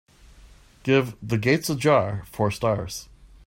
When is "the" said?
1.21-1.37